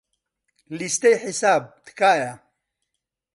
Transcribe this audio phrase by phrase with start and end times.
[0.77, 2.33] لیستەی حساب، تکایە.